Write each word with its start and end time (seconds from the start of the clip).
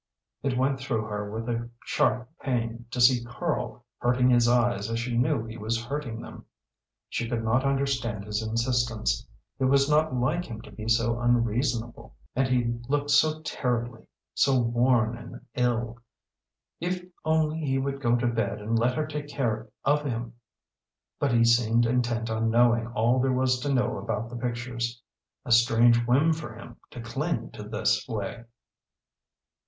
It 0.41 0.57
went 0.57 0.79
through 0.79 1.03
her 1.03 1.29
with 1.29 1.47
a 1.47 1.69
sharp 1.85 2.27
pain 2.41 2.85
to 2.89 2.99
see 2.99 3.23
Karl 3.23 3.85
hurting 3.99 4.31
his 4.31 4.47
eyes 4.47 4.89
as 4.89 4.97
she 4.97 5.15
knew 5.15 5.45
he 5.45 5.57
was 5.57 5.79
hurting 5.85 6.21
them. 6.21 6.45
She 7.07 7.29
could 7.29 7.43
not 7.43 7.63
understand 7.63 8.25
his 8.25 8.41
insistence; 8.41 9.27
it 9.59 9.65
was 9.65 9.87
not 9.87 10.15
like 10.15 10.45
him 10.45 10.59
to 10.63 10.71
be 10.71 10.87
so 10.87 11.19
unreasonable. 11.19 12.15
And 12.35 12.47
he 12.47 12.79
looked 12.89 13.11
so 13.11 13.41
terribly 13.43 14.07
so 14.33 14.59
worn 14.59 15.15
and 15.15 15.41
ill; 15.53 15.99
if 16.79 17.03
only 17.23 17.59
he 17.59 17.77
would 17.77 18.01
go 18.01 18.15
to 18.15 18.25
bed 18.25 18.59
and 18.59 18.79
let 18.79 18.95
her 18.95 19.05
take 19.05 19.27
care 19.27 19.69
of 19.83 20.03
him! 20.03 20.33
But 21.19 21.31
he 21.31 21.43
seemed 21.45 21.85
intent 21.85 22.27
on 22.31 22.49
knowing 22.49 22.87
all 22.93 23.19
there 23.19 23.31
was 23.33 23.59
to 23.59 23.71
know 23.71 23.99
about 23.99 24.31
the 24.31 24.35
pictures. 24.35 24.99
A 25.45 25.51
strange 25.51 25.99
whim 26.07 26.33
for 26.33 26.55
him 26.55 26.77
to 26.89 27.01
cling 27.01 27.51
to 27.51 27.61
this 27.61 28.07
way! 28.07 28.45